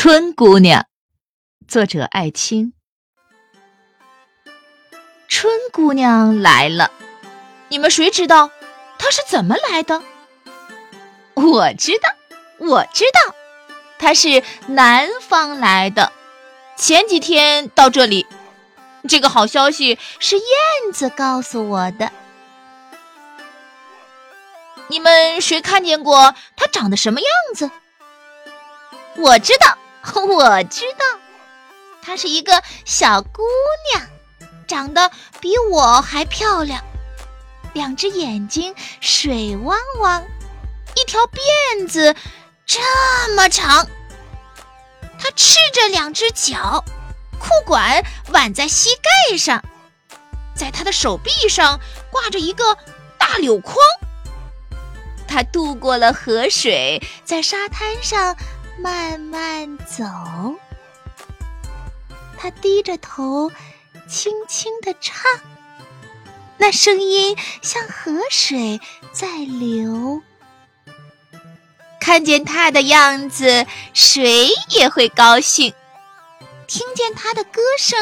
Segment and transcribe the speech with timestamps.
[0.00, 0.86] 春姑娘，
[1.66, 2.72] 作者艾青。
[5.26, 6.92] 春姑娘来了，
[7.68, 8.48] 你们谁知道
[8.96, 10.00] 她是怎么来的？
[11.34, 12.10] 我知道，
[12.58, 13.34] 我知道，
[13.98, 16.12] 她是南方来的，
[16.76, 18.24] 前几天到这里。
[19.08, 20.46] 这个好消息是燕
[20.92, 22.12] 子告诉我的。
[24.86, 27.68] 你们谁看见过她长得什么样子？
[29.16, 29.76] 我知道，
[30.14, 31.04] 我知道，
[32.02, 33.42] 她是一个小姑
[33.92, 34.06] 娘，
[34.66, 35.10] 长得
[35.40, 36.82] 比我还漂亮，
[37.74, 40.24] 两只眼睛水汪汪，
[40.96, 42.14] 一条辫子
[42.66, 42.80] 这
[43.34, 43.86] 么长，
[45.18, 46.84] 她赤着两只脚，
[47.38, 49.62] 裤管挽在膝盖上，
[50.54, 51.80] 在她的手臂上
[52.10, 52.76] 挂着一个
[53.18, 53.76] 大柳筐。
[55.26, 58.36] 她渡过了河水，在沙滩上。
[58.80, 60.04] 慢慢走，
[62.38, 63.50] 他低着头，
[64.08, 65.20] 轻轻地唱，
[66.58, 68.80] 那声音像河水
[69.12, 70.22] 在流。
[72.00, 75.72] 看见他的样子，谁也会高兴；
[76.68, 77.98] 听见他的歌声，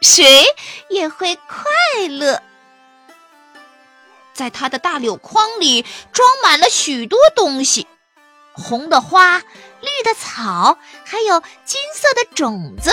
[0.00, 0.44] 谁
[0.88, 2.42] 也会快乐。
[4.32, 7.86] 在他的大柳筐里装满了许多东西。
[8.54, 9.42] 红的花，
[9.82, 12.90] 绿的草，还有金色的种子。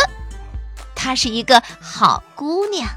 [0.95, 2.90] 她是一个好姑娘，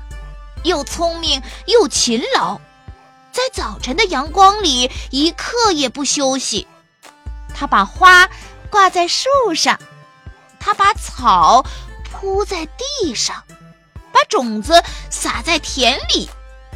[0.64, 2.60] 又聪明又勤劳，
[3.30, 6.66] 在早晨的阳光里一刻也不休息。
[7.54, 8.28] 她把花
[8.70, 9.78] 挂在树上，
[10.58, 11.64] 她把草
[12.04, 13.44] 铺在地上，
[14.10, 16.28] 把种子撒在田里，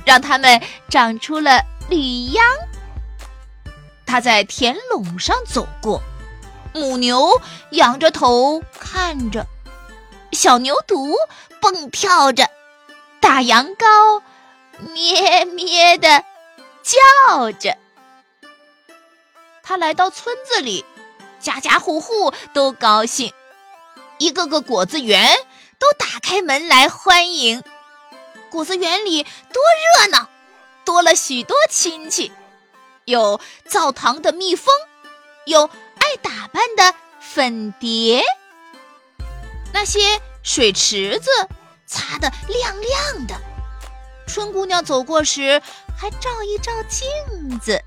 [0.05, 2.44] 让它们长出了绿秧。
[4.09, 6.00] 他在田垄上走过，
[6.77, 9.46] 母牛仰着头看着，
[10.32, 11.16] 小牛犊
[11.60, 12.48] 蹦跳着，
[13.19, 14.22] 大羊羔
[14.92, 16.22] 咩咩的
[16.82, 17.78] 叫着。
[19.62, 20.84] 他来到村子里，
[21.41, 23.32] 家家户户都高兴，
[24.19, 25.34] 一个个果子园
[25.78, 27.65] 都打开门来欢迎。
[28.50, 29.62] 果子园里多
[30.03, 30.28] 热闹，
[30.84, 32.31] 多了许多亲戚。
[33.06, 34.75] 有灶堂的蜜蜂，
[35.47, 35.70] 有
[36.06, 38.22] 爱打扮的粉蝶，
[39.72, 39.99] 那些
[40.44, 41.28] 水池子
[41.84, 43.34] 擦得亮亮的。
[44.28, 45.61] 春姑娘走过时，
[45.99, 47.83] 还照一照镜子。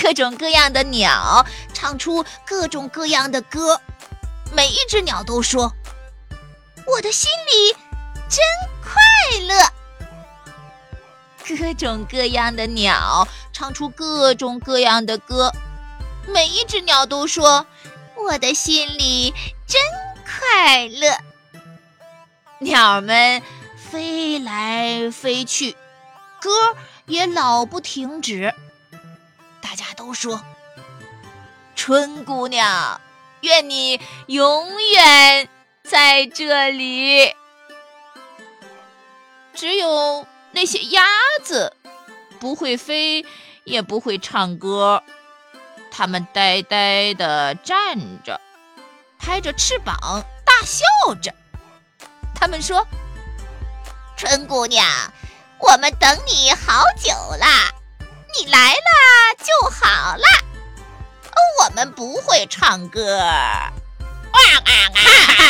[0.00, 3.80] 各种各样的鸟唱出各种各样的歌，
[4.52, 5.72] 每一只鸟都说
[6.86, 7.76] ：“我的心里
[8.28, 8.44] 真
[8.80, 9.02] 快
[9.40, 9.72] 乐。”
[11.48, 15.52] 各种各样的鸟唱出各种各样的歌，
[16.26, 17.66] 每一只鸟都说
[18.16, 19.32] ：“我的心里
[19.66, 19.80] 真
[20.24, 21.16] 快乐。”
[22.60, 23.42] 鸟儿们
[23.76, 25.72] 飞来飞去，
[26.40, 26.50] 歌
[27.06, 28.54] 也老不停止。
[29.60, 30.42] 大家都说
[31.76, 33.00] ：“春姑娘，
[33.40, 35.48] 愿你永远
[35.82, 37.34] 在这里。”
[39.54, 40.26] 只有。
[40.54, 41.02] 那些鸭
[41.42, 41.74] 子
[42.38, 43.24] 不会飞，
[43.64, 45.02] 也不会唱歌，
[45.94, 48.40] 他们呆呆地站着，
[49.18, 51.34] 拍着翅膀大笑着。
[52.34, 52.86] 他们说
[54.16, 54.86] ：“春姑娘，
[55.58, 57.46] 我们等你好久了，
[58.34, 60.28] 你来了就好啦。
[61.60, 63.18] 我们不会唱歌。”
[64.32, 65.41] 哇啊啊！